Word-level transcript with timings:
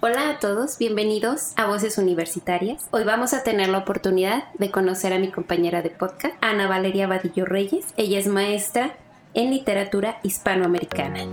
Hola 0.00 0.30
a 0.30 0.38
todos, 0.38 0.78
bienvenidos 0.78 1.54
a 1.56 1.66
Voces 1.66 1.98
Universitarias. 1.98 2.86
Hoy 2.92 3.02
vamos 3.02 3.34
a 3.34 3.42
tener 3.42 3.68
la 3.68 3.78
oportunidad 3.78 4.44
de 4.54 4.70
conocer 4.70 5.12
a 5.12 5.18
mi 5.18 5.32
compañera 5.32 5.82
de 5.82 5.90
podcast, 5.90 6.36
Ana 6.40 6.68
Valeria 6.68 7.08
Vadillo 7.08 7.44
Reyes. 7.44 7.84
Ella 7.96 8.20
es 8.20 8.28
maestra 8.28 8.94
en 9.34 9.50
literatura 9.50 10.20
hispanoamericana. 10.22 11.28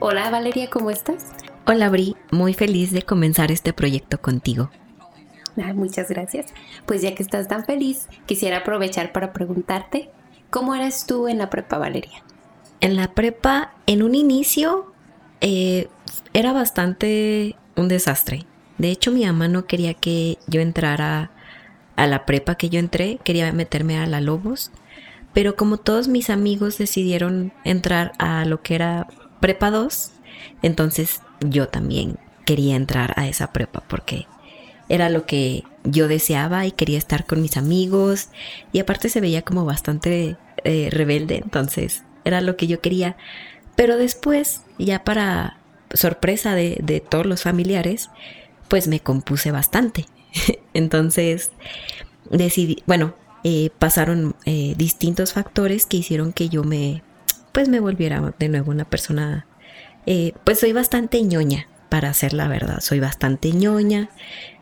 Hola 0.00 0.30
Valeria, 0.30 0.70
¿cómo 0.70 0.90
estás? 0.90 1.32
Hola 1.66 1.90
Bri, 1.90 2.16
muy 2.30 2.54
feliz 2.54 2.92
de 2.92 3.02
comenzar 3.02 3.52
este 3.52 3.74
proyecto 3.74 4.22
contigo 4.22 4.70
muchas 5.74 6.08
gracias. 6.08 6.46
Pues 6.86 7.02
ya 7.02 7.14
que 7.14 7.22
estás 7.22 7.48
tan 7.48 7.64
feliz, 7.64 8.08
quisiera 8.26 8.58
aprovechar 8.58 9.12
para 9.12 9.32
preguntarte, 9.32 10.10
¿cómo 10.50 10.74
eras 10.74 11.06
tú 11.06 11.28
en 11.28 11.38
la 11.38 11.50
prepa, 11.50 11.78
Valeria? 11.78 12.22
En 12.80 12.96
la 12.96 13.14
prepa, 13.14 13.74
en 13.86 14.02
un 14.02 14.14
inicio, 14.14 14.92
eh, 15.40 15.88
era 16.32 16.52
bastante 16.52 17.56
un 17.76 17.88
desastre. 17.88 18.46
De 18.78 18.90
hecho, 18.90 19.12
mi 19.12 19.24
mamá 19.24 19.48
no 19.48 19.66
quería 19.66 19.94
que 19.94 20.38
yo 20.46 20.60
entrara 20.60 21.30
a 21.96 22.06
la 22.06 22.26
prepa 22.26 22.56
que 22.56 22.70
yo 22.70 22.80
entré, 22.80 23.18
quería 23.22 23.52
meterme 23.52 23.98
a 23.98 24.06
la 24.06 24.20
Lobos, 24.20 24.72
pero 25.32 25.56
como 25.56 25.78
todos 25.78 26.08
mis 26.08 26.28
amigos 26.28 26.78
decidieron 26.78 27.52
entrar 27.64 28.12
a 28.18 28.44
lo 28.44 28.62
que 28.62 28.74
era 28.74 29.06
prepa 29.40 29.70
2, 29.70 30.12
entonces 30.62 31.22
yo 31.40 31.68
también 31.68 32.18
quería 32.44 32.76
entrar 32.76 33.14
a 33.16 33.28
esa 33.28 33.52
prepa 33.52 33.82
porque 33.86 34.26
era 34.88 35.08
lo 35.08 35.26
que 35.26 35.64
yo 35.84 36.08
deseaba 36.08 36.66
y 36.66 36.72
quería 36.72 36.98
estar 36.98 37.26
con 37.26 37.42
mis 37.42 37.56
amigos 37.56 38.28
y 38.72 38.80
aparte 38.80 39.08
se 39.08 39.20
veía 39.20 39.42
como 39.42 39.64
bastante 39.64 40.36
eh, 40.64 40.88
rebelde, 40.90 41.36
entonces 41.36 42.02
era 42.24 42.40
lo 42.40 42.56
que 42.56 42.66
yo 42.66 42.80
quería. 42.80 43.16
Pero 43.76 43.96
después, 43.96 44.62
ya 44.78 45.04
para 45.04 45.58
sorpresa 45.92 46.54
de, 46.54 47.04
todos 47.08 47.26
los 47.26 47.42
familiares, 47.42 48.10
pues 48.68 48.88
me 48.88 49.00
compuse 49.00 49.50
bastante. 49.50 50.06
entonces 50.74 51.50
decidí, 52.30 52.82
bueno, 52.86 53.14
eh, 53.42 53.70
pasaron 53.78 54.36
eh, 54.46 54.74
distintos 54.76 55.32
factores 55.32 55.86
que 55.86 55.98
hicieron 55.98 56.32
que 56.32 56.48
yo 56.48 56.64
me, 56.64 57.02
pues 57.52 57.68
me 57.68 57.80
volviera 57.80 58.34
de 58.38 58.48
nuevo 58.48 58.70
una 58.70 58.84
persona, 58.84 59.46
pues 60.44 60.60
soy 60.60 60.72
bastante 60.72 61.22
ñoña, 61.22 61.68
para 61.94 62.10
hacer 62.10 62.32
la 62.32 62.48
verdad, 62.48 62.80
soy 62.80 62.98
bastante 62.98 63.52
ñoña, 63.52 64.08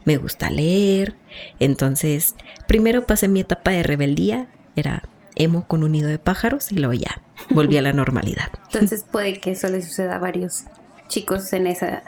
me 0.05 0.19
gusta 0.19 0.51
leer. 0.51 1.15
Entonces, 1.61 2.35
primero 2.67 3.07
pasé 3.07 3.27
mi 3.27 3.41
etapa 3.41 3.71
de 3.71 3.83
rebeldía, 3.83 4.49
era 4.77 5.05
emo 5.35 5.67
con 5.67 5.83
un 5.83 5.93
nido 5.93 6.11
de 6.11 6.19
pájaros 6.19 6.71
y 6.73 6.75
luego 6.75 6.93
ya 6.93 7.23
volví 7.49 7.79
a 7.79 7.81
la 7.81 7.95
normalidad. 7.95 8.51
Entonces 8.71 9.07
puede 9.11 9.41
que 9.41 9.53
eso 9.53 9.71
le 9.71 9.81
suceda 9.81 10.17
a 10.17 10.19
varios 10.19 10.65
chicos 11.09 11.55
en 11.55 11.69
esa 11.69 12.03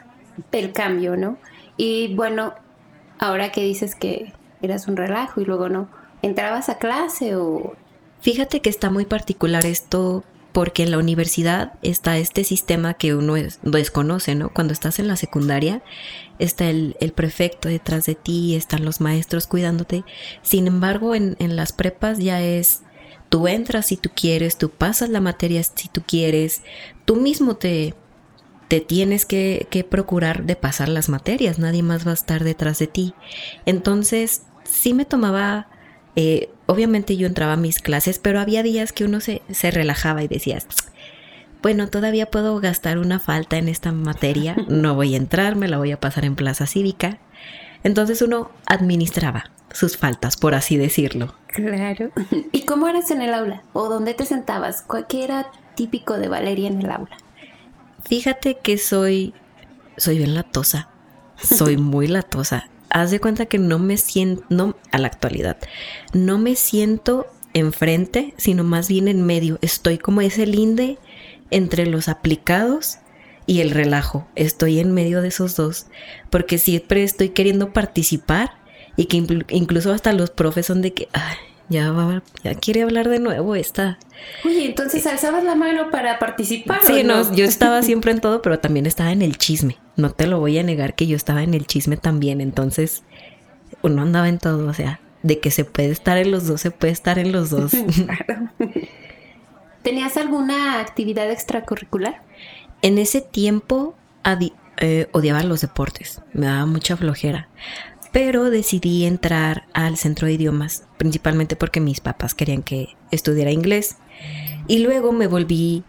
el 0.52 0.72
cambio, 0.72 1.16
¿no? 1.16 1.38
Y 1.78 2.14
bueno, 2.14 2.52
ahora 3.18 3.50
que 3.50 3.62
dices 3.62 3.94
que 3.94 4.34
eras 4.60 4.88
un 4.88 4.98
relajo 4.98 5.40
y 5.40 5.46
luego 5.46 5.70
no, 5.70 5.88
¿entrabas 6.20 6.68
a 6.68 6.76
clase 6.76 7.34
o...? 7.34 7.74
Fíjate 8.20 8.60
que 8.60 8.68
está 8.68 8.90
muy 8.90 9.06
particular 9.06 9.64
esto 9.64 10.22
porque 10.54 10.84
en 10.84 10.92
la 10.92 10.98
universidad 10.98 11.72
está 11.82 12.16
este 12.16 12.44
sistema 12.44 12.94
que 12.94 13.16
uno 13.16 13.34
desconoce, 13.64 14.36
¿no? 14.36 14.50
Cuando 14.50 14.72
estás 14.72 15.00
en 15.00 15.08
la 15.08 15.16
secundaria, 15.16 15.82
está 16.38 16.70
el, 16.70 16.94
prefecto 17.12 17.68
detrás 17.68 18.06
de 18.06 18.14
ti, 18.14 18.54
están 18.54 18.84
los 18.84 19.00
maestros 19.00 19.48
cuidándote. 19.48 20.04
Sin 20.42 20.68
embargo, 20.68 21.16
en, 21.16 21.36
las 21.56 21.72
prepas 21.72 22.18
ya 22.20 22.40
es, 22.40 22.82
tú 23.30 23.48
entras 23.48 23.86
si 23.86 23.96
tú 23.96 24.10
quieres, 24.14 24.56
tú 24.56 24.70
pasas 24.70 25.08
la 25.08 25.20
materia 25.20 25.60
si 25.64 25.88
tú 25.88 26.02
quieres, 26.06 26.62
tú 27.04 27.16
mismo 27.16 27.56
te, 27.56 27.94
te 28.68 28.80
tienes 28.80 29.26
que, 29.26 29.66
que 29.70 29.82
procurar 29.82 30.44
de 30.44 30.54
pasar 30.54 30.88
las 30.88 31.08
materias, 31.08 31.58
nadie 31.58 31.82
más 31.82 32.06
va 32.06 32.12
a 32.12 32.14
estar 32.14 32.44
detrás 32.44 32.78
de 32.78 32.86
ti. 32.86 33.12
Entonces, 33.66 34.42
sí 34.62 34.94
me 34.94 35.04
tomaba 35.04 35.66
eh, 36.16 36.50
obviamente 36.66 37.16
yo 37.16 37.26
entraba 37.26 37.54
a 37.54 37.56
mis 37.56 37.80
clases, 37.80 38.18
pero 38.18 38.40
había 38.40 38.62
días 38.62 38.92
que 38.92 39.04
uno 39.04 39.20
se, 39.20 39.42
se 39.50 39.70
relajaba 39.70 40.22
y 40.22 40.28
decías, 40.28 40.66
bueno, 41.62 41.88
todavía 41.88 42.30
puedo 42.30 42.60
gastar 42.60 42.98
una 42.98 43.18
falta 43.18 43.56
en 43.56 43.68
esta 43.68 43.92
materia, 43.92 44.56
no 44.68 44.94
voy 44.94 45.14
a 45.14 45.18
entrar, 45.18 45.56
me 45.56 45.68
la 45.68 45.78
voy 45.78 45.92
a 45.92 46.00
pasar 46.00 46.24
en 46.24 46.36
plaza 46.36 46.66
cívica. 46.66 47.18
Entonces 47.82 48.22
uno 48.22 48.50
administraba 48.66 49.50
sus 49.70 49.96
faltas, 49.96 50.36
por 50.36 50.54
así 50.54 50.76
decirlo. 50.76 51.34
Claro. 51.48 52.10
¿Y 52.52 52.62
cómo 52.62 52.88
eras 52.88 53.10
en 53.10 53.20
el 53.20 53.34
aula? 53.34 53.62
¿O 53.72 53.88
dónde 53.88 54.14
te 54.14 54.24
sentabas? 54.24 54.84
¿Qué 55.08 55.24
era 55.24 55.50
típico 55.74 56.16
de 56.18 56.28
Valeria 56.28 56.68
en 56.68 56.80
el 56.80 56.90
aula? 56.90 57.16
Fíjate 58.04 58.56
que 58.62 58.78
soy, 58.78 59.34
soy 59.96 60.18
bien 60.18 60.34
latosa. 60.34 60.88
Soy 61.36 61.76
muy 61.76 62.06
latosa 62.06 62.70
haz 62.94 63.10
de 63.10 63.20
cuenta 63.20 63.46
que 63.46 63.58
no 63.58 63.80
me 63.80 63.96
siento, 63.96 64.44
no, 64.48 64.76
a 64.92 64.98
la 64.98 65.08
actualidad, 65.08 65.58
no 66.12 66.38
me 66.38 66.54
siento 66.54 67.26
enfrente, 67.52 68.34
sino 68.36 68.62
más 68.62 68.88
bien 68.88 69.08
en 69.08 69.26
medio. 69.26 69.58
Estoy 69.62 69.98
como 69.98 70.20
ese 70.20 70.46
linde 70.46 70.98
entre 71.50 71.86
los 71.86 72.08
aplicados 72.08 72.98
y 73.46 73.60
el 73.60 73.72
relajo. 73.72 74.28
Estoy 74.36 74.78
en 74.78 74.94
medio 74.94 75.22
de 75.22 75.28
esos 75.28 75.56
dos, 75.56 75.88
porque 76.30 76.56
siempre 76.56 77.02
estoy 77.02 77.30
queriendo 77.30 77.72
participar 77.72 78.52
y 78.96 79.06
que 79.06 79.16
incluso 79.48 79.92
hasta 79.92 80.12
los 80.12 80.30
profes 80.30 80.66
son 80.66 80.80
de 80.80 80.94
que, 80.94 81.08
ya, 81.68 81.90
va, 81.92 82.22
ya 82.42 82.54
quiere 82.54 82.82
hablar 82.82 83.08
de 83.08 83.20
nuevo 83.20 83.54
esta. 83.54 83.98
Oye, 84.44 84.66
entonces 84.66 85.06
alzabas 85.06 85.44
la 85.44 85.54
mano 85.54 85.90
para 85.90 86.18
participar. 86.18 86.80
Sí, 86.84 87.02
no? 87.02 87.34
yo 87.34 87.44
estaba 87.44 87.82
siempre 87.82 88.12
en 88.12 88.20
todo, 88.20 88.42
pero 88.42 88.58
también 88.58 88.86
estaba 88.86 89.12
en 89.12 89.22
el 89.22 89.38
chisme. 89.38 89.78
No 89.96 90.10
te 90.10 90.26
lo 90.26 90.40
voy 90.40 90.58
a 90.58 90.62
negar 90.62 90.94
que 90.94 91.06
yo 91.06 91.16
estaba 91.16 91.42
en 91.42 91.54
el 91.54 91.66
chisme 91.66 91.96
también. 91.96 92.40
Entonces, 92.40 93.02
uno 93.82 94.02
andaba 94.02 94.28
en 94.28 94.38
todo, 94.38 94.68
o 94.68 94.74
sea, 94.74 95.00
de 95.22 95.40
que 95.40 95.50
se 95.50 95.64
puede 95.64 95.90
estar 95.90 96.18
en 96.18 96.30
los 96.30 96.46
dos, 96.46 96.60
se 96.60 96.70
puede 96.70 96.92
estar 96.92 97.18
en 97.18 97.32
los 97.32 97.50
dos. 97.50 97.72
claro. 98.06 98.50
¿Tenías 99.82 100.16
alguna 100.16 100.80
actividad 100.80 101.30
extracurricular? 101.30 102.22
En 102.82 102.98
ese 102.98 103.20
tiempo 103.20 103.94
eh, 104.78 105.08
odiaba 105.12 105.42
los 105.42 105.60
deportes, 105.60 106.20
me 106.32 106.46
daba 106.46 106.66
mucha 106.66 106.96
flojera 106.96 107.48
pero 108.14 108.48
decidí 108.48 109.04
entrar 109.06 109.64
al 109.72 109.96
centro 109.96 110.28
de 110.28 110.34
idiomas, 110.34 110.84
principalmente 110.98 111.56
porque 111.56 111.80
mis 111.80 112.00
papás 112.00 112.32
querían 112.32 112.62
que 112.62 112.90
estudiara 113.10 113.50
inglés. 113.50 113.96
Y 114.68 114.78
luego 114.78 115.10
me 115.10 115.26
volví 115.26 115.82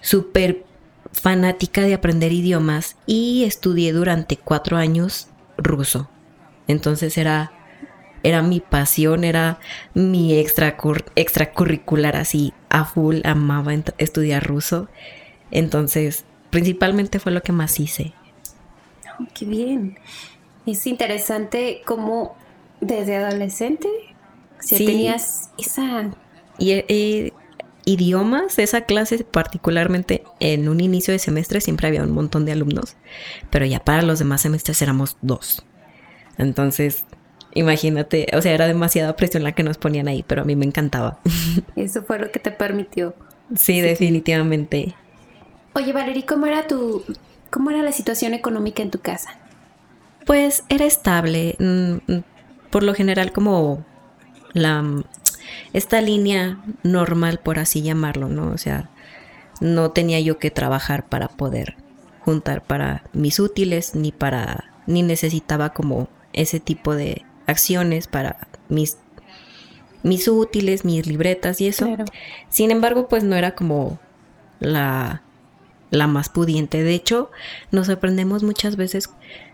súper 0.00 0.66
fanática 1.12 1.82
de 1.82 1.94
aprender 1.94 2.32
idiomas 2.32 2.96
y 3.06 3.44
estudié 3.44 3.92
durante 3.92 4.36
cuatro 4.36 4.76
años 4.76 5.28
ruso. 5.56 6.10
Entonces 6.66 7.16
era, 7.16 7.52
era 8.24 8.42
mi 8.42 8.58
pasión, 8.58 9.22
era 9.22 9.60
mi 9.94 10.36
extracurricular 10.36 12.16
así 12.16 12.52
a 12.70 12.86
full, 12.86 13.20
amaba 13.22 13.72
estudiar 13.98 14.44
ruso. 14.44 14.88
Entonces, 15.52 16.24
principalmente 16.50 17.20
fue 17.20 17.30
lo 17.30 17.40
que 17.40 17.52
más 17.52 17.78
hice. 17.78 18.14
Qué 19.32 19.44
bien. 19.44 19.96
Es 20.70 20.86
interesante 20.86 21.80
cómo 21.86 22.36
desde 22.82 23.16
adolescente 23.16 23.88
si 24.60 24.84
tenías 24.84 25.50
esa... 25.56 26.10
Y, 26.58 26.72
eh, 26.72 27.32
idiomas, 27.86 28.58
esa 28.58 28.82
clase 28.82 29.24
particularmente 29.24 30.24
en 30.40 30.68
un 30.68 30.80
inicio 30.80 31.12
de 31.12 31.18
semestre 31.18 31.62
siempre 31.62 31.88
había 31.88 32.02
un 32.02 32.10
montón 32.10 32.44
de 32.44 32.52
alumnos, 32.52 32.96
pero 33.48 33.64
ya 33.64 33.80
para 33.80 34.02
los 34.02 34.18
demás 34.18 34.42
semestres 34.42 34.82
éramos 34.82 35.16
dos. 35.22 35.64
Entonces, 36.36 37.06
imagínate, 37.54 38.26
o 38.34 38.42
sea, 38.42 38.52
era 38.52 38.66
demasiada 38.66 39.16
presión 39.16 39.44
la 39.44 39.52
que 39.52 39.62
nos 39.62 39.78
ponían 39.78 40.06
ahí, 40.06 40.22
pero 40.26 40.42
a 40.42 40.44
mí 40.44 40.54
me 40.54 40.66
encantaba. 40.66 41.18
Eso 41.76 42.02
fue 42.02 42.18
lo 42.18 42.30
que 42.30 42.40
te 42.40 42.50
permitió. 42.50 43.14
Sí, 43.56 43.80
definitivamente. 43.80 44.94
Oye, 45.72 45.94
Valerie, 45.94 46.26
¿cómo 46.26 46.44
era 46.44 46.66
tu, 46.66 47.04
cómo 47.50 47.70
era 47.70 47.82
la 47.82 47.92
situación 47.92 48.34
económica 48.34 48.82
en 48.82 48.90
tu 48.90 49.00
casa? 49.00 49.38
Pues 50.28 50.62
era 50.68 50.84
estable. 50.84 51.56
Mm, 51.58 52.12
mm, 52.12 52.22
por 52.70 52.82
lo 52.82 52.92
general 52.94 53.32
como 53.32 53.86
la 54.52 54.84
esta 55.72 56.02
línea 56.02 56.62
normal, 56.82 57.40
por 57.42 57.58
así 57.58 57.80
llamarlo, 57.80 58.28
¿no? 58.28 58.50
O 58.50 58.58
sea, 58.58 58.90
no 59.62 59.90
tenía 59.92 60.20
yo 60.20 60.38
que 60.38 60.50
trabajar 60.50 61.08
para 61.08 61.28
poder 61.28 61.76
juntar 62.20 62.62
para 62.62 63.04
mis 63.14 63.40
útiles, 63.40 63.94
ni 63.94 64.12
para, 64.12 64.70
ni 64.86 65.02
necesitaba 65.02 65.70
como 65.72 66.08
ese 66.34 66.60
tipo 66.60 66.94
de 66.94 67.24
acciones 67.46 68.06
para 68.06 68.48
mis, 68.68 68.98
mis 70.02 70.28
útiles, 70.28 70.84
mis 70.84 71.06
libretas 71.06 71.58
y 71.62 71.68
eso. 71.68 71.88
Sin 72.50 72.70
embargo, 72.70 73.08
pues 73.08 73.24
no 73.24 73.34
era 73.34 73.54
como 73.54 73.98
la, 74.60 75.22
la 75.90 76.06
más 76.06 76.28
pudiente. 76.28 76.82
De 76.82 76.94
hecho, 76.94 77.30
nos 77.70 77.86
sorprendemos 77.86 78.42
muchas 78.42 78.76
veces 78.76 79.10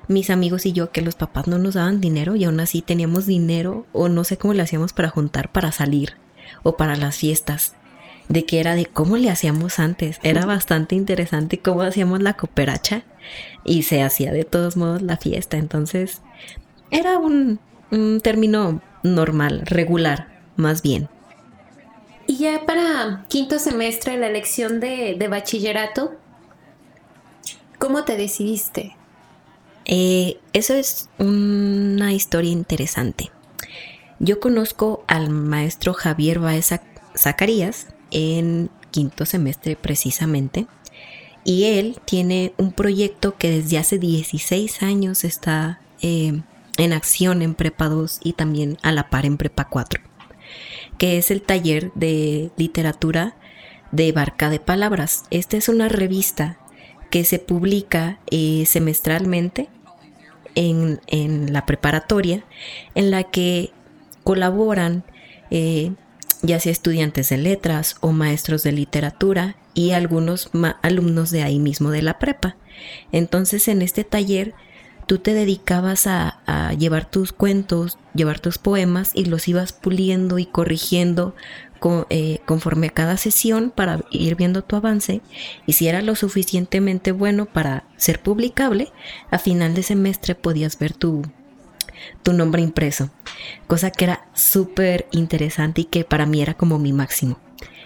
mis 0.09 0.31
amigos 0.31 0.67
y 0.67 0.73
yo 0.73 0.91
que 0.91 1.03
los 1.03 1.15
papás 1.15 1.47
no 1.47 1.59
nos 1.59 1.75
daban 1.75 2.01
dinero 2.01 2.37
y 2.37 2.45
aún 2.45 2.61
así 2.61 2.83
teníamos 2.83 3.27
dinero 3.27 3.87
o 3.93 4.09
no 4.09 4.25
sé 4.25 4.37
cómo 4.37 4.55
le 4.55 4.63
hacíamos 4.63 4.93
para 4.93 5.09
juntar 5.09 5.51
para 5.51 5.73
salir 5.73 6.17
o 6.63 6.77
para 6.77 6.97
las 6.97 7.17
fiestas. 7.17 7.75
De 8.29 8.47
que 8.47 8.59
era 8.59 8.75
de 8.75 8.87
cómo 8.87 9.19
le 9.19 9.29
hacíamos 9.29 9.79
antes. 9.79 10.19
Era 10.23 10.47
bastante 10.47 10.95
interesante 10.95 11.59
cómo 11.59 11.83
hacíamos 11.83 12.23
la 12.23 12.35
cooperacha 12.35 13.03
y 13.65 13.83
se 13.83 14.03
hacía 14.03 14.33
de 14.33 14.45
todos 14.45 14.79
modos 14.79 15.03
la 15.03 15.19
fiesta. 15.19 15.59
Entonces 15.59 16.23
era 16.91 17.19
un, 17.19 17.61
término 18.23 18.81
normal, 19.03 19.63
regular, 19.67 20.29
más 20.57 20.81
bien. 20.81 21.09
Y 22.27 22.39
ya 22.39 22.65
para 22.65 23.27
quinto 23.29 23.59
semestre, 23.59 24.17
la 24.17 24.29
elección 24.29 24.81
de, 24.81 25.17
de 25.19 25.29
bachillerato, 25.29 26.15
¿cómo 27.85 28.05
te 28.05 28.17
decidiste? 28.17 28.97
Eh, 29.85 30.39
eso 30.55 30.73
es 30.73 31.11
una 31.19 32.15
historia 32.15 32.51
interesante. 32.51 33.31
Yo 34.19 34.41
conozco 34.41 35.05
al 35.07 35.29
maestro 35.29 35.93
Javier 35.93 36.39
Baez 36.39 36.73
Zacarías 37.15 37.89
en 38.11 38.71
quinto 38.91 39.27
semestre 39.27 39.77
precisamente. 39.77 40.67
Y 41.45 41.65
él 41.65 41.99
tiene 42.07 42.55
un 42.57 42.73
proyecto 42.73 43.37
que 43.37 43.51
desde 43.51 43.77
hace 43.77 43.99
16 43.99 44.83
años 44.83 45.23
está 45.23 45.79
eh, 46.01 46.41
en 46.79 46.93
acción 46.95 47.43
en 47.43 47.55
Prepa 47.55 47.91
2 47.91 48.21
y 48.25 48.33
también 48.33 48.79
a 48.81 48.93
la 48.93 49.11
par 49.11 49.27
en 49.27 49.37
Prepa 49.37 49.69
4, 49.69 50.01
que 50.97 51.19
es 51.19 51.31
el 51.31 51.43
taller 51.43 51.93
de 51.95 52.51
literatura 52.57 53.37
de 53.93 54.11
Barca 54.13 54.49
de 54.49 54.59
Palabras. 54.59 55.25
Esta 55.31 55.59
es 55.59 55.69
una 55.69 55.91
revista 55.91 56.57
que 57.15 57.23
se 57.23 57.39
publica 57.39 58.19
eh, 58.33 58.65
semestralmente 58.67 59.69
en, 60.57 60.99
la 61.53 61.65
preparatoria, 61.65 62.43
en 62.97 63.13
la 63.13 63.23
que 63.23 63.71
colaboran 64.25 65.05
eh, 65.53 65.93
ya 66.43 66.59
sea 66.59 66.73
estudiantes 66.73 67.29
de 67.29 67.37
letras 67.37 67.95
o 68.01 68.11
maestros 68.11 68.65
de 68.65 68.73
literatura 68.73 69.55
y 69.75 69.93
algunos 69.93 70.51
alumnos 70.83 71.31
de 71.31 71.45
ahí 71.45 71.61
mismo 71.61 71.93
de 71.93 72.03
la 72.03 72.19
prepa. 72.19 72.57
Entonces 73.13 73.69
en 73.69 73.83
este 73.83 74.03
taller 74.03 74.53
tú 75.07 75.19
te 75.19 75.35
dedicabas 75.35 76.07
a, 76.07 76.41
llevar 76.79 77.09
tus 77.09 77.33
cuentos, 77.33 77.99
llevar 78.15 78.41
tus 78.41 78.59
poemas 78.59 79.13
y 79.15 79.27
los 79.27 79.49
ibas 79.49 79.73
puliendo 79.73 80.39
y 80.39 80.47
corrigiendo 80.47 81.35
eh, 82.09 82.41
conforme 82.47 82.87
a 82.87 82.91
cada 82.91 83.17
sesión 83.19 83.71
para 83.71 84.01
ir 84.11 84.37
viendo 84.37 84.65
tu 84.65 84.77
avance 84.77 85.21
y 85.67 85.75
si 85.75 85.87
era 85.87 86.01
lo 86.01 86.15
suficientemente 86.15 87.13
bueno 87.13 87.47
para 87.47 87.85
ser 87.97 88.21
publicable, 88.23 88.91
a 89.31 89.39
final 89.39 89.75
de 89.75 89.83
semestre 89.83 90.35
podías 90.35 90.79
ver 90.79 90.95
tu, 90.95 91.23
tu 92.23 92.33
nombre 92.33 92.63
impreso, 92.63 93.11
cosa 93.67 93.91
que 93.91 94.05
era 94.05 94.27
súper 94.35 95.07
interesante 95.13 95.83
y 95.83 95.85
que 95.85 96.05
para 96.05 96.27
mí 96.27 96.41
era 96.41 96.55
como 96.55 96.79
mi 96.79 96.93
máximo. 96.93 97.39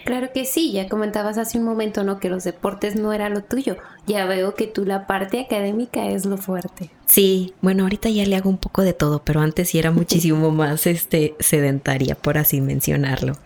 Claro 0.05 0.29
que 0.33 0.45
sí, 0.45 0.71
ya 0.71 0.87
comentabas 0.87 1.37
hace 1.37 1.57
un 1.57 1.65
momento, 1.65 2.03
¿no? 2.03 2.19
Que 2.19 2.29
los 2.29 2.43
deportes 2.43 2.95
no 2.95 3.13
era 3.13 3.29
lo 3.29 3.43
tuyo. 3.43 3.77
Ya 4.07 4.25
veo 4.25 4.55
que 4.55 4.67
tú 4.67 4.85
la 4.85 5.07
parte 5.07 5.41
académica 5.41 6.07
es 6.07 6.25
lo 6.25 6.37
fuerte. 6.37 6.89
Sí, 7.05 7.53
bueno, 7.61 7.83
ahorita 7.83 8.09
ya 8.09 8.25
le 8.25 8.35
hago 8.35 8.49
un 8.49 8.57
poco 8.57 8.81
de 8.81 8.93
todo, 8.93 9.23
pero 9.23 9.41
antes 9.41 9.69
sí 9.69 9.79
era 9.79 9.91
muchísimo 9.91 10.51
más 10.51 10.87
este 10.87 11.35
sedentaria, 11.39 12.15
por 12.15 12.37
así 12.37 12.61
mencionarlo. 12.61 13.37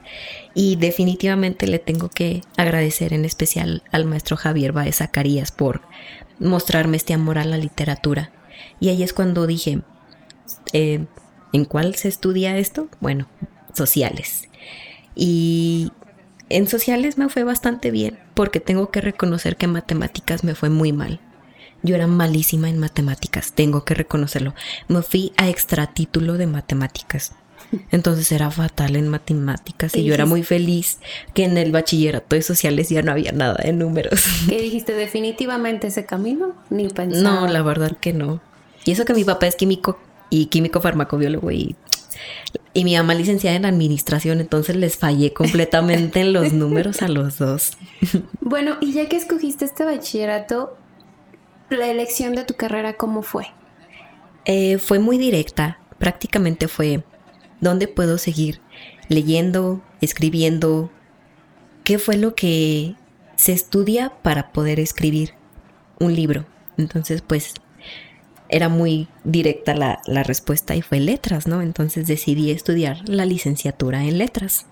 Y 0.53 0.75
definitivamente 0.75 1.67
le 1.67 1.79
tengo 1.79 2.09
que 2.09 2.41
agradecer 2.57 3.13
en 3.13 3.25
especial 3.25 3.83
al 3.91 4.05
maestro 4.05 4.38
Javier 4.38 4.71
Baez 4.71 4.97
Zacarías 4.97 5.51
por 5.51 5.81
mostrarme 6.39 6.97
este 6.97 7.13
amor 7.13 7.39
a 7.39 7.45
la 7.45 7.57
literatura. 7.57 8.31
Y 8.79 8.89
ahí 8.89 9.01
es 9.03 9.13
cuando 9.13 9.47
dije, 9.47 9.81
eh, 10.73 11.05
¿en 11.51 11.65
cuál 11.65 11.95
se 11.95 12.07
estudia 12.07 12.57
esto? 12.57 12.88
Bueno, 13.00 13.27
sociales. 13.73 14.50
Y 15.15 15.91
en 16.55 16.67
sociales 16.67 17.17
me 17.17 17.29
fue 17.29 17.44
bastante 17.44 17.91
bien, 17.91 18.19
porque 18.33 18.59
tengo 18.59 18.91
que 18.91 19.01
reconocer 19.01 19.57
que 19.57 19.65
en 19.65 19.73
matemáticas 19.73 20.44
me 20.44 20.55
fue 20.55 20.69
muy 20.69 20.91
mal. 20.94 21.19
Yo 21.81 21.95
era 21.95 22.07
malísima 22.07 22.69
en 22.69 22.79
matemáticas, 22.79 23.53
tengo 23.53 23.83
que 23.83 23.94
reconocerlo. 23.94 24.53
Me 24.88 25.01
fui 25.01 25.33
a 25.35 25.50
extra 25.50 25.88
título 25.88 26.33
de 26.33 26.47
matemáticas. 26.47 27.33
Entonces 27.91 28.31
era 28.31 28.51
fatal 28.51 28.95
en 28.95 29.09
matemáticas 29.09 29.95
y 29.95 30.03
yo 30.03 30.13
era 30.13 30.25
muy 30.25 30.44
feliz 30.44 31.00
que 31.33 31.44
en 31.44 31.57
el 31.57 31.71
bachillerato 31.71 32.35
de 32.35 32.44
sociales 32.44 32.89
ya 32.89 33.01
no 33.01 33.11
había 33.11 33.31
nada 33.31 33.55
de 33.63 33.73
números. 33.73 34.23
¿Qué 34.50 34.61
dijiste? 34.61 34.94
¿Definitivamente 34.94 35.88
ese 35.88 36.05
camino? 36.05 36.53
Ni 36.69 36.88
pensaba. 36.89 37.41
No, 37.41 37.47
la 37.47 37.63
verdad 37.63 37.97
que 38.00 38.13
no. 38.13 38.41
Y 38.85 38.91
eso 38.91 39.05
que 39.05 39.13
mi 39.13 39.23
papá 39.23 39.47
es 39.47 39.55
químico 39.55 40.00
y 40.29 40.47
químico 40.47 40.81
farmacobiólogo 40.81 41.51
y 41.51 41.75
y 42.73 42.83
mi 42.83 42.95
mamá 42.95 43.13
licenciada 43.13 43.55
en 43.55 43.65
administración, 43.65 44.39
entonces 44.39 44.75
les 44.75 44.97
fallé 44.97 45.31
completamente 45.31 46.21
en 46.21 46.33
los 46.33 46.53
números 46.53 47.01
a 47.01 47.07
los 47.07 47.37
dos. 47.37 47.77
Bueno, 48.41 48.77
y 48.81 48.93
ya 48.93 49.07
que 49.07 49.15
escogiste 49.15 49.65
este 49.65 49.83
bachillerato, 49.83 50.77
la 51.69 51.87
elección 51.87 52.35
de 52.35 52.43
tu 52.43 52.53
carrera, 52.53 52.93
¿cómo 52.97 53.23
fue? 53.23 53.47
Eh, 54.45 54.77
fue 54.77 54.99
muy 54.99 55.17
directa, 55.17 55.79
prácticamente 55.97 56.67
fue, 56.67 57.03
¿dónde 57.61 57.87
puedo 57.87 58.17
seguir 58.17 58.61
leyendo, 59.07 59.81
escribiendo? 60.01 60.91
¿Qué 61.83 61.97
fue 61.97 62.17
lo 62.17 62.35
que 62.35 62.95
se 63.35 63.53
estudia 63.53 64.13
para 64.21 64.51
poder 64.51 64.79
escribir 64.79 65.33
un 65.99 66.13
libro? 66.13 66.45
Entonces, 66.77 67.21
pues 67.21 67.53
era 68.53 68.69
muy 68.69 69.07
directa 69.23 69.73
la, 69.73 70.23
respuesta 70.23 70.75
y 70.75 70.83
fue 70.83 71.00
letras, 71.00 71.47
¿no? 71.47 71.63
Entonces 71.63 72.05
decidí 72.05 72.51
estudiar 72.51 72.97
la 73.09 73.25
licenciatura 73.25 74.03
en 74.03 74.19
letras. 74.19 74.67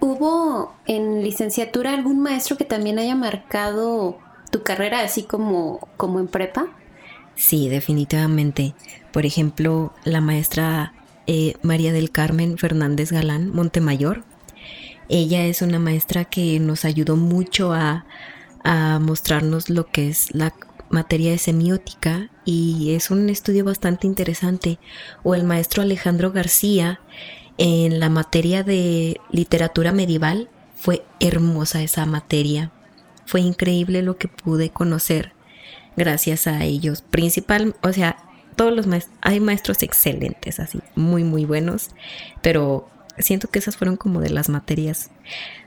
¿Hubo 0.00 0.74
en 0.86 1.22
licenciatura 1.22 1.94
algún 1.94 2.20
maestro 2.20 2.58
que 2.58 2.66
también 2.66 2.98
haya 2.98 3.14
marcado 3.14 4.18
tu 4.50 4.62
carrera 4.62 5.00
así 5.00 5.22
como, 5.22 5.88
como 5.96 6.20
en 6.20 6.28
prepa? 6.28 6.66
Sí, 7.36 7.70
definitivamente. 7.70 8.74
Por 9.10 9.24
ejemplo, 9.24 9.94
la 10.04 10.20
maestra 10.20 10.92
eh, 11.26 11.54
María 11.62 11.94
del 11.94 12.10
Carmen 12.10 12.58
Fernández 12.58 13.12
Galán 13.12 13.48
Montemayor. 13.48 14.24
Ella 15.08 15.46
es 15.46 15.62
una 15.62 15.78
maestra 15.78 16.26
que 16.26 16.60
nos 16.60 16.84
ayudó 16.84 17.16
mucho 17.16 17.72
a, 17.72 18.04
a 18.62 18.98
mostrarnos 18.98 19.70
lo 19.70 19.86
que 19.86 20.10
es 20.10 20.34
la 20.34 20.52
materia 20.92 21.32
de 21.32 21.38
semiótica 21.38 22.30
y 22.44 22.94
es 22.94 23.10
un 23.10 23.28
estudio 23.30 23.64
bastante 23.64 24.06
interesante. 24.06 24.78
O 25.24 25.34
el 25.34 25.44
maestro 25.44 25.82
Alejandro 25.82 26.30
García 26.30 27.00
en 27.58 27.98
la 27.98 28.08
materia 28.08 28.62
de 28.62 29.20
literatura 29.30 29.92
medieval. 29.92 30.48
Fue 30.76 31.04
hermosa 31.20 31.82
esa 31.82 32.06
materia. 32.06 32.70
Fue 33.26 33.40
increíble 33.40 34.02
lo 34.02 34.18
que 34.18 34.28
pude 34.28 34.70
conocer 34.70 35.32
gracias 35.96 36.46
a 36.46 36.64
ellos. 36.64 37.02
Principal, 37.02 37.76
o 37.82 37.92
sea, 37.92 38.16
todos 38.56 38.74
los 38.74 38.86
maestros, 38.86 39.16
hay 39.22 39.40
maestros 39.40 39.82
excelentes, 39.82 40.60
así, 40.60 40.80
muy, 40.94 41.24
muy 41.24 41.44
buenos, 41.44 41.90
pero 42.42 42.88
siento 43.18 43.48
que 43.48 43.58
esas 43.58 43.76
fueron 43.76 43.96
como 43.96 44.20
de 44.20 44.30
las 44.30 44.48
materias 44.48 45.10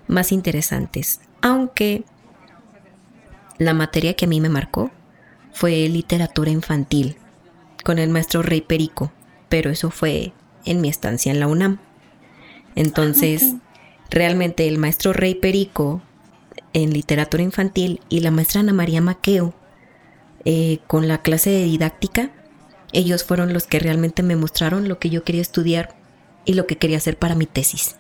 más 0.08 0.32
interesantes. 0.32 1.22
Aunque 1.42 2.04
la 3.58 3.74
materia 3.74 4.16
que 4.16 4.26
a 4.26 4.28
mí 4.28 4.42
me 4.42 4.50
marcó 4.50 4.92
fue 5.56 5.88
literatura 5.88 6.52
infantil 6.52 7.16
con 7.86 7.98
el 7.98 8.10
maestro 8.10 8.42
Rey 8.42 8.60
Perico, 8.60 9.14
pero 9.48 9.70
eso 9.70 9.90
fue 9.90 10.34
en 10.66 10.82
mi 10.82 10.90
estancia 10.90 11.32
en 11.32 11.40
la 11.40 11.48
UNAM. 11.48 11.80
Entonces, 12.76 13.54
realmente 14.10 14.68
el 14.68 14.78
maestro 14.78 15.14
Rey 15.14 15.34
Perico 15.34 16.02
en 16.74 16.92
literatura 16.92 17.42
infantil 17.42 18.02
y 18.10 18.20
la 18.20 18.32
maestra 18.32 18.60
Ana 18.60 18.74
María 18.74 19.00
Maqueo 19.00 19.54
eh, 20.44 20.80
con 20.88 21.08
la 21.08 21.22
clase 21.22 21.52
de 21.52 21.64
didáctica, 21.64 22.32
ellos 22.92 23.24
fueron 23.24 23.54
los 23.54 23.66
que 23.66 23.80
realmente 23.80 24.24
me 24.24 24.36
mostraron 24.36 24.90
lo 24.90 25.00
que 25.00 25.10
yo 25.10 25.24
quería 25.24 25.42
estudiar 25.42 25.96
y 26.44 26.56
lo 26.56 26.68
que 26.68 26.78
quería 26.78 26.98
hacer 26.98 27.18
para 27.18 27.34
mi 27.34 27.46
tesis. 27.46 27.96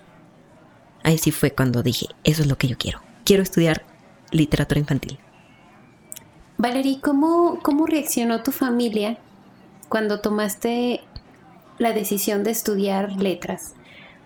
Ahí 1.04 1.18
sí 1.18 1.32
fue 1.32 1.52
cuando 1.52 1.84
dije, 1.84 2.08
eso 2.26 2.42
es 2.42 2.50
lo 2.50 2.58
que 2.58 2.68
yo 2.68 2.78
quiero. 2.78 3.02
Quiero 3.24 3.44
estudiar 3.44 3.86
literatura 4.32 4.82
infantil. 4.82 5.20
Valerie, 6.58 7.00
¿cómo, 7.02 7.60
¿cómo 7.62 7.86
reaccionó 7.86 8.42
tu 8.42 8.52
familia 8.52 9.18
cuando 9.90 10.22
tomaste 10.22 11.02
la 11.78 11.92
decisión 11.92 12.44
de 12.44 12.52
estudiar 12.52 13.12
letras? 13.14 13.74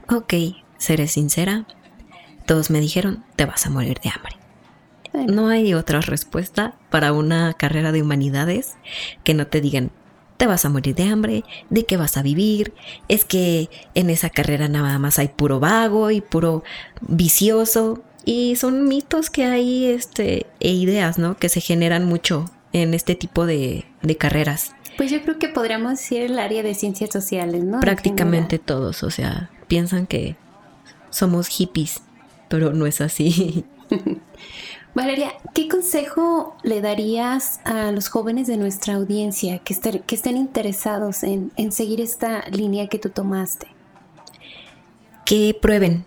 Ok, 0.07 0.33
seré 0.77 1.07
sincera. 1.07 1.65
Todos 2.45 2.69
me 2.69 2.79
dijeron, 2.79 3.24
te 3.36 3.45
vas 3.45 3.65
a 3.65 3.69
morir 3.69 4.00
de 4.01 4.09
hambre. 4.09 4.36
No 5.31 5.48
hay 5.48 5.74
otra 5.74 6.01
respuesta 6.01 6.75
para 6.91 7.13
una 7.13 7.53
carrera 7.53 7.91
de 7.91 8.03
humanidades 8.03 8.75
que 9.24 9.33
no 9.33 9.48
te 9.48 9.59
digan, 9.59 9.91
te 10.38 10.45
vas 10.45 10.65
a 10.65 10.69
morir 10.69 10.95
de 10.95 11.03
hambre, 11.03 11.43
de 11.69 11.86
qué 11.86 11.98
vas 11.98 12.15
a 12.15 12.21
vivir, 12.21 12.74
es 13.07 13.25
que 13.25 13.69
en 13.95 14.12
esa 14.12 14.29
carrera 14.29 14.67
nada 14.67 15.00
más 15.00 15.17
hay 15.17 15.29
puro 15.29 15.59
vago 15.59 16.12
y 16.12 16.21
puro 16.21 16.63
vicioso. 17.01 18.03
Y 18.31 18.57
son 18.57 18.88
mitos 18.88 19.31
que 19.31 19.45
hay 19.45 19.86
este, 19.86 20.45
e 20.59 20.69
ideas, 20.69 21.17
¿no? 21.17 21.36
Que 21.36 21.50
se 21.50 21.62
generan 21.62 22.05
mucho 22.05 22.45
en 22.74 22.93
este 22.93 23.15
tipo 23.15 23.48
de, 23.48 23.86
de 24.03 24.17
carreras. 24.17 24.75
Pues 24.98 25.09
yo 25.09 25.24
creo 25.24 25.39
que 25.39 25.50
podríamos 25.50 25.93
decir 25.93 26.21
el 26.21 26.38
área 26.38 26.62
de 26.62 26.75
ciencias 26.75 27.09
sociales, 27.09 27.63
¿no? 27.63 27.79
Prácticamente 27.79 28.59
todos, 28.59 29.01
o 29.01 29.09
sea, 29.09 29.50
piensan 29.67 30.05
que 30.05 30.36
somos 31.09 31.48
hippies, 31.48 32.03
pero 32.50 32.71
no 32.71 32.86
es 32.86 33.01
así. 33.01 33.65
Valeria, 34.93 35.33
¿qué 35.55 35.67
consejo 35.67 36.55
le 36.62 36.81
darías 36.81 37.62
a 37.65 37.91
los 37.91 38.09
jóvenes 38.09 38.45
de 38.45 38.57
nuestra 38.57 38.93
audiencia 38.93 39.57
que, 39.57 39.75
que 40.05 40.13
estén 40.13 40.38
interesados 40.38 41.24
en, 41.24 41.51
en 41.57 41.71
seguir 41.71 42.00
esta 42.00 42.48
línea 42.50 42.86
que 42.89 43.00
tú 43.00 43.09
tomaste? 43.09 43.65
Que 45.25 45.57
prueben, 45.59 46.05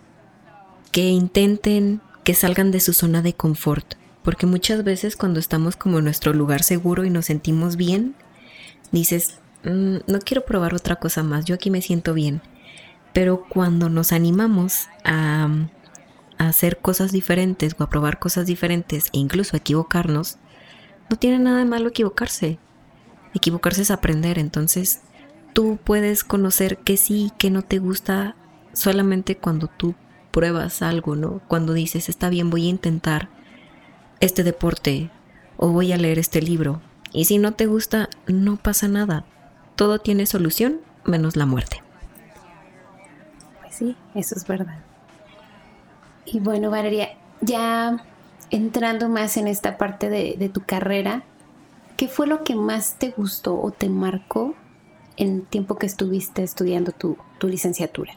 que 0.93 1.09
intenten, 1.09 2.01
que 2.25 2.35
salgan 2.35 2.71
de 2.71 2.81
su 2.81 2.93
zona 2.93 3.23
de 3.23 3.35
confort, 3.35 3.95
porque 4.23 4.47
muchas 4.47 4.85
veces 4.85 5.17
cuando 5.17 5.41
estamos 5.41 5.77
como 5.77 5.99
en 5.99 6.05
nuestro 6.05 6.33
lugar 6.33 6.63
seguro 6.63 7.05
y 7.05 7.11
nos 7.11 7.27
sentimos 7.27 7.77
bien, 7.77 8.15
dices, 8.93 9.39
mm, 9.65 9.97
no 10.07 10.19
quiero 10.21 10.45
probar 10.45 10.75
otra 10.75 10.97
cosa 10.97 11.23
más, 11.23 11.45
yo 11.45 11.55
aquí 11.55 11.71
me 11.71 11.83
siento 11.83 12.15
bien. 12.15 12.41
Pero 13.13 13.45
cuando 13.49 13.91
nos 13.91 14.13
animamos 14.13 14.89
a 15.05 15.49
hacer 16.39 16.79
cosas 16.79 17.13
diferentes 17.13 17.75
o 17.79 17.83
a 17.83 17.91
probar 17.91 18.19
cosas 18.19 18.47
diferentes 18.47 19.07
e 19.13 19.19
incluso 19.19 19.55
a 19.55 19.59
equivocarnos, 19.59 20.39
no 21.11 21.17
tiene 21.17 21.39
nada 21.39 21.59
de 21.59 21.65
malo 21.67 21.89
equivocarse. 21.89 22.59
Equivocarse 23.35 23.83
es 23.83 23.91
aprender, 23.91 24.39
entonces 24.39 25.01
tú 25.53 25.79
puedes 25.83 26.25
conocer 26.25 26.79
que 26.79 26.97
sí, 26.97 27.33
que 27.39 27.51
no 27.51 27.63
te 27.63 27.79
gusta 27.79 28.37
solamente 28.73 29.37
cuando 29.37 29.69
tú 29.69 29.95
pruebas 30.33 30.83
algo, 30.83 31.15
¿no? 31.15 31.41
Cuando 31.47 31.73
dices, 31.73 32.09
está 32.09 32.29
bien, 32.29 32.51
voy 32.51 32.67
a 32.67 32.71
intentar 32.71 33.29
este 34.21 34.43
deporte 34.43 35.11
o 35.57 35.69
voy 35.69 35.93
a 35.93 35.99
leer 35.99 36.19
este 36.19 36.43
libro. 36.43 36.81
Y 37.13 37.27
si 37.27 37.39
no 37.39 37.53
te 37.53 37.67
gusta, 37.67 38.09
no 38.27 38.57
pasa 38.57 38.89
nada. 38.89 39.25
Todo 39.77 40.01
tiene 40.01 40.27
solución 40.27 40.81
menos 41.05 41.37
la 41.37 41.47
muerte. 41.47 41.83
Pues 43.61 43.75
sí, 43.75 43.97
eso 44.15 44.35
es 44.35 44.47
verdad. 44.47 44.81
Y 46.25 46.41
bueno, 46.41 46.71
Valeria, 46.71 47.11
ya 47.41 48.05
entrando 48.51 49.09
más 49.09 49.37
en 49.37 49.49
esta 49.49 49.77
parte 49.77 50.09
de, 50.09 50.49
tu 50.49 50.63
carrera, 50.63 51.25
¿qué 51.97 52.09
fue 52.09 52.27
lo 52.27 52.45
que 52.45 52.55
más 52.55 52.99
te 52.99 53.11
gustó 53.11 53.61
o 53.61 53.71
te 53.71 53.89
marcó 53.89 54.55
en 55.17 55.37
el 55.37 55.47
tiempo 55.47 55.77
que 55.77 55.87
estuviste 55.87 56.43
estudiando 56.43 56.93
tu, 56.93 57.17
licenciatura? 57.43 58.15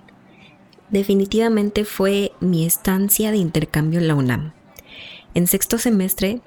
Definitivamente 0.89 1.85
fue 1.85 2.31
mi 2.39 2.65
estancia 2.65 3.31
de 3.31 3.37
intercambio 3.37 3.99
en 3.99 4.07
la 4.07 4.15
UNAM. 4.15 4.53
En 5.33 5.47
sexto 5.47 5.77
semestre, 5.77 6.41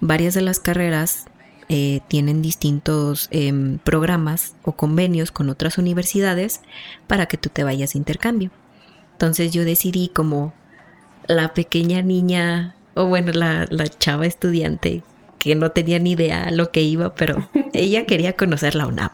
varias 0.00 0.34
de 0.34 0.42
las 0.42 0.60
carreras 0.60 1.26
eh, 1.68 2.00
tienen 2.08 2.42
distintos 2.42 3.28
em, 3.30 3.78
programas 3.78 4.54
o 4.64 4.72
convenios 4.72 5.30
con 5.30 5.48
otras 5.48 5.78
universidades 5.78 6.60
para 7.06 7.26
que 7.26 7.38
tú 7.38 7.48
te 7.48 7.64
vayas 7.64 7.94
a 7.94 7.98
intercambio. 7.98 8.50
Entonces 9.12 9.52
yo 9.52 9.64
decidí 9.64 10.08
como 10.08 10.52
la 11.26 11.54
pequeña 11.54 12.02
niña, 12.02 12.74
o 12.94 13.06
bueno, 13.06 13.32
la, 13.32 13.66
chava 13.98 14.26
estudiante 14.26 15.02
que 15.38 15.54
no 15.54 15.70
tenía 15.70 15.98
ni 15.98 16.12
idea 16.12 16.44
a 16.44 16.50
lo 16.50 16.70
que 16.70 16.82
iba, 16.82 17.14
pero 17.14 17.48
ella 17.72 18.04
quería 18.06 18.34
conocer 18.34 18.74
la 18.74 18.86
UNAM. 18.86 19.10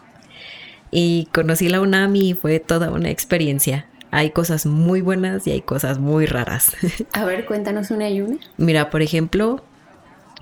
Y 0.90 1.28
conocí 1.32 1.68
la 1.68 1.80
UNAM 1.80 2.16
y 2.16 2.34
fue 2.34 2.58
toda 2.58 2.90
una 2.90 3.10
experiencia. 3.10 3.86
Hay 4.10 4.30
cosas 4.30 4.66
muy 4.66 5.00
buenas 5.00 5.46
y 5.46 5.52
hay 5.52 5.62
cosas 5.62 5.98
muy 5.98 6.26
raras. 6.26 6.72
A 7.12 7.24
ver, 7.24 7.46
cuéntanos 7.46 7.90
una 7.90 8.08
y 8.10 8.20
una. 8.20 8.38
Mira, 8.56 8.90
por 8.90 9.02
ejemplo, 9.02 9.62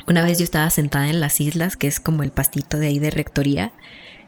una 0.07 0.25
vez 0.25 0.39
yo 0.39 0.45
estaba 0.45 0.71
sentada 0.71 1.09
en 1.09 1.21
las 1.21 1.41
islas, 1.41 1.77
que 1.77 1.87
es 1.87 2.01
como 2.01 2.23
el 2.23 2.31
pastito 2.31 2.79
de 2.79 2.87
ahí 2.87 2.99
de 2.99 3.11
rectoría, 3.11 3.73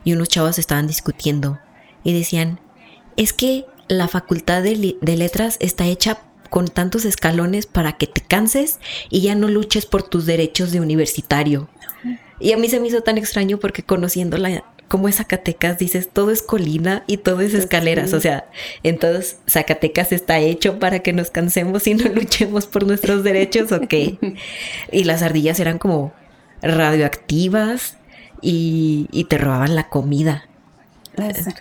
y 0.05 0.13
unos 0.13 0.29
chavos 0.29 0.59
estaban 0.59 0.87
discutiendo 0.87 1.59
y 2.05 2.13
decían, 2.13 2.61
es 3.17 3.33
que 3.33 3.67
la 3.89 4.09
facultad 4.09 4.63
de, 4.63 4.97
de 5.01 5.17
letras 5.17 5.57
está 5.61 5.87
hecha 5.87 6.19
con 6.49 6.69
tantos 6.69 7.05
escalones 7.05 7.67
para 7.67 7.93
que 7.93 8.07
te 8.07 8.21
canses 8.21 8.79
y 9.09 9.23
ya 9.23 9.35
no 9.35 9.49
luches 9.49 9.87
por 9.87 10.03
tus 10.03 10.27
derechos 10.27 10.73
de 10.73 10.81
universitario. 10.81 11.69
Y 12.41 12.53
a 12.53 12.57
mí 12.57 12.69
se 12.69 12.81
me 12.81 12.89
hizo 12.89 13.03
tan 13.03 13.19
extraño 13.19 13.59
porque 13.59 13.83
conociéndola 13.83 14.65
como 14.91 15.07
es 15.07 15.19
Zacatecas, 15.19 15.79
dices, 15.79 16.09
todo 16.13 16.33
es 16.33 16.43
colina 16.43 17.05
y 17.07 17.19
todo 17.19 17.43
es 17.43 17.55
escaleras. 17.55 18.13
O 18.13 18.21
sea, 18.21 18.51
entonces 18.83 19.39
Zacatecas 19.49 20.11
está 20.11 20.41
hecho 20.41 20.81
para 20.81 20.99
que 20.99 21.13
nos 21.13 21.31
cansemos 21.31 21.87
y 21.87 21.95
no 21.95 22.09
luchemos 22.15 22.67
por 22.67 22.85
nuestros 22.85 23.23
derechos, 23.23 23.71
¿o 23.71 23.83
qué? 23.83 24.19
Y 24.93 25.05
las 25.05 25.23
ardillas 25.23 25.61
eran 25.61 25.79
como 25.79 26.13
radioactivas 26.61 27.99
y, 28.43 29.07
y 29.13 29.25
te 29.25 29.39
robaban 29.39 29.77
la 29.77 29.89
comida. 29.89 30.49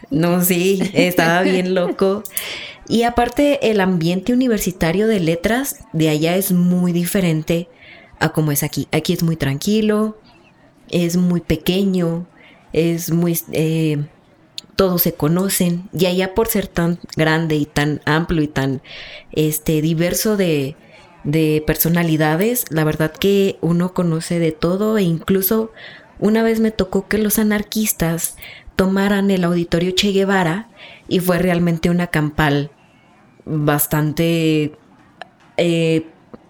No, 0.09 0.43
sí, 0.43 0.81
estaba 0.95 1.43
bien 1.43 1.74
loco. 1.75 2.24
Y 2.88 3.03
aparte, 3.03 3.69
el 3.69 3.79
ambiente 3.79 4.33
universitario 4.33 5.05
de 5.05 5.19
letras 5.19 5.86
de 5.93 6.09
allá 6.09 6.36
es 6.36 6.51
muy 6.51 6.93
diferente 6.93 7.69
a 8.17 8.29
como 8.29 8.51
es 8.51 8.63
aquí. 8.63 8.88
Aquí 8.91 9.13
es 9.13 9.21
muy 9.21 9.36
tranquilo, 9.36 10.17
es 10.89 11.15
muy 11.15 11.41
pequeño, 11.41 12.25
es 12.73 13.11
muy... 13.11 13.38
Eh, 13.51 14.05
todos 14.75 15.01
se 15.01 15.13
conocen. 15.13 15.89
Y 15.91 16.05
allá 16.05 16.33
por 16.33 16.47
ser 16.47 16.67
tan 16.67 16.99
grande 17.17 17.55
y 17.55 17.65
tan 17.65 18.01
amplio 18.05 18.41
y 18.41 18.47
tan 18.47 18.81
este 19.33 19.81
diverso 19.81 20.38
de, 20.38 20.77
de 21.25 21.61
personalidades, 21.67 22.63
la 22.69 22.85
verdad 22.85 23.11
que 23.11 23.57
uno 23.59 23.93
conoce 23.93 24.39
de 24.39 24.53
todo. 24.53 24.97
E 24.97 25.01
incluso 25.01 25.71
una 26.17 26.43
vez 26.43 26.61
me 26.61 26.71
tocó 26.71 27.07
que 27.07 27.17
los 27.17 27.39
anarquistas 27.39 28.38
tomaran 28.75 29.31
el 29.31 29.43
auditorio 29.43 29.91
Che 29.91 30.13
Guevara 30.13 30.69
y 31.09 31.19
fue 31.19 31.39
realmente 31.39 31.89
una 31.89 32.07
campal 32.07 32.71
bastante, 33.43 34.77
eh, 35.57 36.05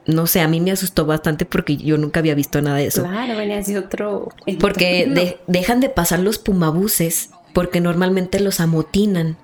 no 0.10 0.28
sé, 0.28 0.42
a 0.42 0.48
mí 0.48 0.60
me 0.60 0.72
asustó 0.72 1.06
bastante 1.06 1.46
porque 1.46 1.78
yo 1.78 1.98
nunca 1.98 2.20
había 2.20 2.36
visto 2.36 2.62
nada 2.62 2.78
de 2.78 2.88
eso. 2.88 3.04
Claro, 3.04 3.38
venía 3.38 3.60
así 3.60 3.76
otro... 3.76 4.30
Porque 4.60 5.38
dejan 5.48 5.80
de 5.80 5.90
pasar 5.90 6.20
los 6.20 6.40
pumabuses 6.40 7.30
porque 7.54 7.82
normalmente 7.82 8.40
los 8.40 8.60
amotinan. 8.60 9.38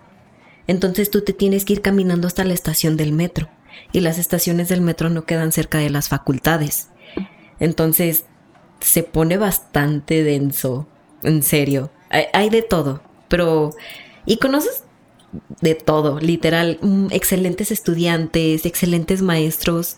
Entonces 0.68 1.12
tú 1.12 1.22
te 1.22 1.34
tienes 1.34 1.66
que 1.66 1.74
ir 1.74 1.82
caminando 1.82 2.28
hasta 2.28 2.44
la 2.44 2.54
estación 2.54 2.98
del 2.98 3.12
metro 3.12 3.50
y 3.92 4.00
las 4.00 4.18
estaciones 4.18 4.70
del 4.70 4.82
metro 4.82 5.10
no 5.10 5.26
quedan 5.26 5.52
cerca 5.52 5.78
de 5.78 5.90
las 5.90 6.10
facultades. 6.10 6.90
Entonces 7.60 8.26
se 8.80 9.04
pone 9.04 9.38
bastante 9.38 10.24
denso, 10.24 10.88
en 11.24 11.44
serio. 11.44 11.92
Hay, 12.10 12.26
hay 12.34 12.50
de 12.50 12.62
todo, 12.62 13.02
pero... 13.28 13.72
¿Y 14.28 14.38
conoces 14.38 14.84
de 15.62 15.76
todo, 15.76 16.20
literal, 16.20 16.80
mm, 16.82 17.08
excelentes 17.12 17.70
estudiantes, 17.70 18.66
excelentes 18.66 19.22
maestros 19.22 19.98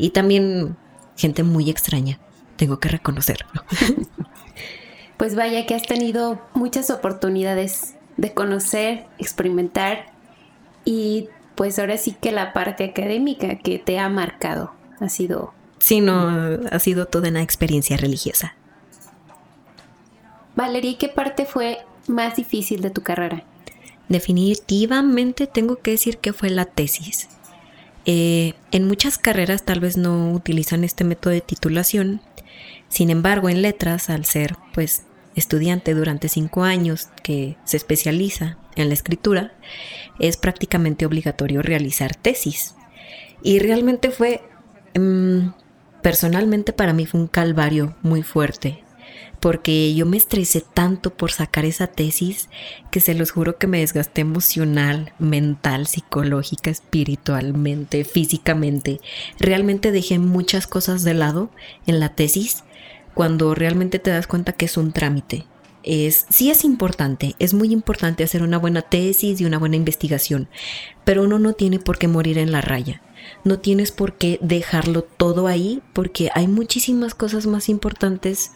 y 0.00 0.10
también 0.10 0.76
gente 1.16 1.42
muy 1.42 1.70
extraña, 1.70 2.18
tengo 2.56 2.80
que 2.80 2.88
reconocerlo. 2.88 3.48
Pues 5.16 5.34
vaya 5.34 5.66
que 5.66 5.74
has 5.74 5.82
tenido 5.82 6.40
muchas 6.54 6.88
oportunidades 6.88 7.94
de 8.16 8.32
conocer, 8.32 9.04
experimentar 9.18 10.06
y 10.86 11.28
pues 11.56 11.78
ahora 11.78 11.98
sí 11.98 12.16
que 12.18 12.32
la 12.32 12.54
parte 12.54 12.84
académica 12.84 13.58
que 13.58 13.78
te 13.78 13.98
ha 13.98 14.08
marcado 14.08 14.72
ha 14.98 15.10
sido... 15.10 15.52
Sí, 15.78 16.00
no, 16.00 16.58
ha 16.72 16.78
sido 16.78 17.04
toda 17.04 17.28
una 17.28 17.42
experiencia 17.42 17.98
religiosa. 17.98 18.54
Valeria, 20.56 20.96
¿qué 20.96 21.10
parte 21.10 21.44
fue 21.44 21.80
más 22.08 22.36
difícil 22.36 22.80
de 22.80 22.88
tu 22.88 23.02
carrera? 23.02 23.44
Definitivamente 24.08 25.46
tengo 25.46 25.76
que 25.76 25.90
decir 25.90 26.16
que 26.16 26.32
fue 26.32 26.48
la 26.48 26.64
tesis. 26.64 27.28
Eh, 28.06 28.54
en 28.70 28.86
muchas 28.86 29.18
carreras 29.18 29.64
tal 29.64 29.80
vez 29.80 29.96
no 29.96 30.32
utilizan 30.32 30.84
este 30.84 31.04
método 31.04 31.32
de 31.32 31.40
titulación. 31.40 32.20
Sin 32.88 33.10
embargo, 33.10 33.48
en 33.48 33.62
letras, 33.62 34.10
al 34.10 34.24
ser 34.24 34.56
pues 34.72 35.04
estudiante 35.36 35.94
durante 35.94 36.28
cinco 36.28 36.64
años 36.64 37.08
que 37.22 37.56
se 37.64 37.76
especializa 37.76 38.58
en 38.76 38.88
la 38.88 38.94
escritura, 38.94 39.52
es 40.18 40.36
prácticamente 40.36 41.06
obligatorio 41.06 41.62
realizar 41.62 42.14
tesis. 42.14 42.74
Y 43.42 43.58
realmente 43.58 44.10
fue, 44.10 44.42
mm, 44.98 45.48
personalmente 46.02 46.72
para 46.72 46.92
mí 46.92 47.06
fue 47.06 47.20
un 47.20 47.28
calvario 47.28 47.96
muy 48.02 48.22
fuerte 48.22 48.82
porque 49.40 49.94
yo 49.94 50.04
me 50.04 50.18
estresé 50.18 50.60
tanto 50.60 51.14
por 51.14 51.32
sacar 51.32 51.64
esa 51.64 51.86
tesis 51.86 52.50
que 52.90 53.00
se 53.00 53.14
los 53.14 53.30
juro 53.30 53.56
que 53.56 53.66
me 53.66 53.80
desgasté 53.80 54.20
emocional, 54.20 55.14
mental, 55.18 55.86
psicológica, 55.86 56.70
espiritualmente, 56.70 58.04
físicamente. 58.04 59.00
Realmente 59.38 59.92
dejé 59.92 60.18
muchas 60.18 60.66
cosas 60.66 61.02
de 61.02 61.14
lado 61.14 61.50
en 61.86 62.00
la 62.00 62.14
tesis 62.14 62.64
cuando 63.14 63.54
realmente 63.54 63.98
te 63.98 64.10
das 64.10 64.26
cuenta 64.26 64.52
que 64.52 64.66
es 64.66 64.76
un 64.76 64.92
trámite. 64.92 65.46
Es, 65.82 66.26
sí 66.28 66.50
es 66.50 66.62
importante, 66.64 67.34
es 67.38 67.54
muy 67.54 67.72
importante 67.72 68.22
hacer 68.22 68.42
una 68.42 68.58
buena 68.58 68.82
tesis 68.82 69.40
y 69.40 69.46
una 69.46 69.58
buena 69.58 69.76
investigación, 69.76 70.48
pero 71.06 71.24
uno 71.24 71.38
no 71.38 71.54
tiene 71.54 71.78
por 71.78 71.96
qué 71.96 72.06
morir 72.06 72.36
en 72.36 72.52
la 72.52 72.60
raya. 72.60 73.00
No 73.44 73.58
tienes 73.58 73.90
por 73.90 74.18
qué 74.18 74.38
dejarlo 74.42 75.02
todo 75.02 75.46
ahí 75.46 75.80
porque 75.94 76.30
hay 76.34 76.48
muchísimas 76.48 77.14
cosas 77.14 77.46
más 77.46 77.70
importantes 77.70 78.52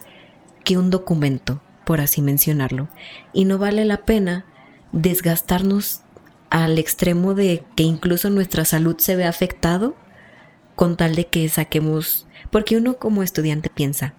que 0.65 0.77
un 0.77 0.89
documento, 0.89 1.61
por 1.85 2.01
así 2.01 2.21
mencionarlo. 2.21 2.89
Y 3.31 3.45
no 3.45 3.57
vale 3.57 3.85
la 3.85 4.03
pena 4.03 4.45
desgastarnos 4.91 6.01
al 6.49 6.77
extremo 6.77 7.33
de 7.33 7.63
que 7.75 7.83
incluso 7.83 8.29
nuestra 8.29 8.65
salud 8.65 8.97
se 8.97 9.15
ve 9.15 9.23
afectado 9.23 9.95
con 10.75 10.97
tal 10.97 11.15
de 11.15 11.27
que 11.27 11.47
saquemos, 11.47 12.27
porque 12.51 12.75
uno 12.75 12.97
como 12.97 13.23
estudiante 13.23 13.69
piensa, 13.69 14.13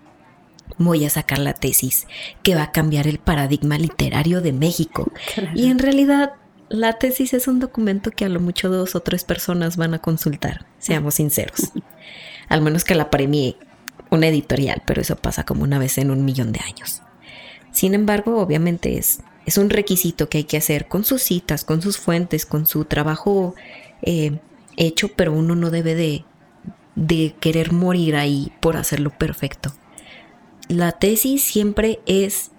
voy 0.78 1.04
a 1.04 1.10
sacar 1.10 1.38
la 1.38 1.52
tesis 1.52 2.06
que 2.42 2.54
va 2.54 2.62
a 2.62 2.72
cambiar 2.72 3.06
el 3.06 3.18
paradigma 3.18 3.78
literario 3.78 4.40
de 4.40 4.52
México. 4.52 5.12
Y 5.54 5.66
en 5.66 5.78
realidad 5.78 6.34
la 6.68 6.94
tesis 6.94 7.34
es 7.34 7.46
un 7.46 7.60
documento 7.60 8.10
que 8.10 8.24
a 8.24 8.28
lo 8.28 8.40
mucho 8.40 8.68
dos 8.68 8.94
o 8.94 9.00
tres 9.00 9.24
personas 9.24 9.76
van 9.76 9.94
a 9.94 10.00
consultar, 10.00 10.66
seamos 10.78 11.14
sinceros. 11.14 11.72
Al 12.48 12.62
menos 12.62 12.84
que 12.84 12.94
la 12.94 13.10
premie 13.10 13.56
una 14.10 14.28
editorial, 14.28 14.82
pero 14.86 15.00
eso 15.00 15.16
pasa 15.16 15.44
como 15.44 15.62
una 15.62 15.78
vez 15.78 15.98
en 15.98 16.10
un 16.10 16.24
millón 16.24 16.52
de 16.52 16.60
años. 16.60 17.02
Sin 17.72 17.94
embargo, 17.94 18.40
obviamente 18.40 18.98
es, 18.98 19.20
es 19.44 19.58
un 19.58 19.70
requisito 19.70 20.28
que 20.28 20.38
hay 20.38 20.44
que 20.44 20.56
hacer 20.56 20.88
con 20.88 21.04
sus 21.04 21.22
citas, 21.22 21.64
con 21.64 21.82
sus 21.82 21.98
fuentes, 21.98 22.46
con 22.46 22.66
su 22.66 22.84
trabajo 22.84 23.54
eh, 24.02 24.38
hecho, 24.76 25.08
pero 25.08 25.32
uno 25.32 25.54
no 25.54 25.70
debe 25.70 25.94
de, 25.94 26.24
de 26.94 27.34
querer 27.40 27.72
morir 27.72 28.16
ahí 28.16 28.52
por 28.60 28.76
hacerlo 28.76 29.10
perfecto. 29.10 29.72
La 30.68 30.92
tesis 30.92 31.42
siempre 31.42 32.00
es 32.06 32.50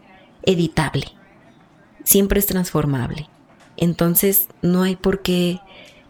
editable, 0.44 1.08
siempre 2.04 2.40
es 2.40 2.46
transformable. 2.46 3.28
Entonces 3.76 4.48
no 4.62 4.84
hay 4.84 4.96
por 4.96 5.22
qué 5.22 5.60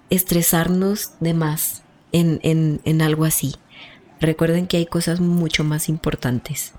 estresarnos 0.10 1.14
de 1.20 1.34
más 1.34 1.84
en, 2.12 2.40
en, 2.44 2.82
en 2.86 3.02
algo 3.02 3.26
así. 3.26 3.56
Recuerden 4.20 4.68
que 4.68 4.78
hay 4.78 4.86
cosas 4.86 5.20
mucho 5.20 5.64
más 5.64 5.90
importantes. 5.90 6.74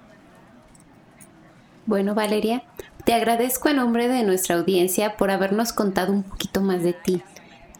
Bueno, 1.87 2.15
Valeria, 2.15 2.65
te 3.05 3.15
agradezco 3.15 3.69
en 3.69 3.77
nombre 3.77 4.09
de 4.09 4.23
nuestra 4.23 4.57
audiencia 4.57 5.17
por 5.17 5.31
habernos 5.31 5.73
contado 5.73 6.13
un 6.13 6.23
poquito 6.23 6.61
más 6.61 6.83
de 6.83 6.93
ti. 6.93 7.23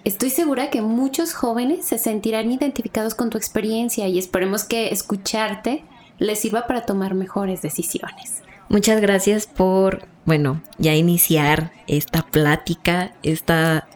Estoy 0.05 0.31
segura 0.31 0.71
que 0.71 0.81
muchos 0.81 1.35
jóvenes 1.35 1.85
se 1.85 1.99
sentirán 1.99 2.51
identificados 2.51 3.15
con 3.15 3.29
tu 3.29 3.37
experiencia 3.37 4.09
y 4.09 4.19
esperemos 4.19 4.65
que 4.65 4.89
escucharte 4.89 5.85
les 6.19 6.39
sirva 6.39 6.67
para 6.67 6.87
tomar 6.87 7.15
mejores 7.15 7.61
decisiones. 7.61 8.43
Muchas 8.69 9.01
gracias 9.01 9.47
por, 9.47 10.07
bueno, 10.25 10.63
ya 10.79 10.95
iniciar 10.95 11.73
esta 11.87 12.23
plática, 12.23 13.13
esta, 13.23 13.89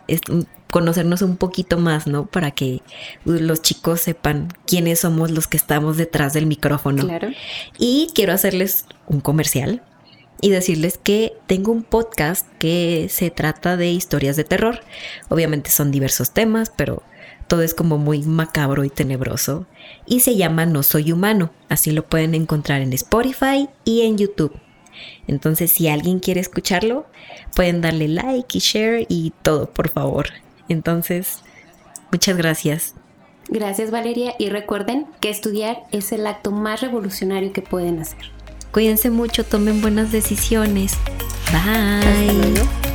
conocernos 0.73 1.21
un 1.21 1.37
poquito 1.37 1.76
más, 1.76 2.07
¿no? 2.07 2.25
Para 2.25 2.50
que 2.50 2.81
los 3.26 3.61
chicos 3.61 4.00
sepan 4.00 4.49
quiénes 4.67 5.00
somos 5.00 5.31
los 5.31 5.47
que 5.47 5.59
estamos 5.59 5.99
detrás 5.99 6.33
del 6.33 6.47
micrófono. 6.47 7.05
Claro. 7.05 7.29
Y 7.79 8.09
quiero 8.14 8.33
hacerles 8.33 8.87
un 9.07 9.21
comercial 9.21 9.83
y 10.41 10.49
decirles 10.49 10.99
que 10.99 11.35
tengo 11.47 11.73
un 11.73 11.83
podcast 11.83 12.49
que 12.59 13.09
se 13.11 13.31
trata 13.31 13.76
de 13.76 13.91
historias 13.91 14.35
de 14.37 14.45
terror. 14.45 14.81
Obviamente 15.29 15.71
son 15.71 15.91
diversos 15.91 16.31
temas, 16.31 16.73
pero 16.75 17.02
todo 17.49 17.61
es 17.61 17.75
como 17.75 17.99
muy 17.99 18.23
macabro 18.23 18.83
y 18.85 18.88
tenebroso. 18.88 19.67
Y 20.07 20.21
se 20.21 20.37
llama 20.37 20.64
No 20.64 20.83
Soy 20.83 21.12
Humano. 21.12 21.50
Así 21.69 21.91
lo 21.91 22.07
pueden 22.07 22.35
encontrar 22.35 22.81
en 22.81 22.95
Spotify 22.95 23.69
y 23.85 24.00
en 24.07 24.17
YouTube. 24.17 24.59
Entonces, 25.26 25.71
si 25.71 25.88
alguien 25.88 26.19
quiere 26.19 26.41
escucharlo, 26.41 27.07
pueden 27.55 27.83
darle 27.83 28.09
like 28.09 28.57
y 28.57 28.61
share 28.61 29.07
y 29.11 29.35
todo, 29.43 29.69
por 29.71 29.91
favor. 29.91 30.29
Entonces, 30.69 31.40
muchas 32.11 32.37
gracias. 32.37 32.95
Gracias 33.49 33.90
Valeria 33.90 34.35
y 34.38 34.49
recuerden 34.49 35.07
que 35.21 35.28
estudiar 35.28 35.83
es 35.90 36.12
el 36.12 36.26
acto 36.26 36.52
más 36.52 36.81
revolucionario 36.81 37.52
que 37.52 37.62
pueden 37.62 37.99
hacer. 38.00 38.31
Cuídense 38.73 39.11
mucho, 39.11 39.45
tomen 39.45 39.83
buenas 39.83 40.12
decisiones. 40.12 40.97
Bye. 41.52 42.91